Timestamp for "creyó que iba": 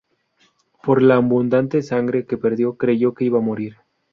2.75-3.37